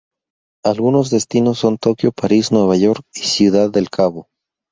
[0.65, 4.29] Algunos destinos son Tokio, París, Nueva York y Ciudad del Cabo.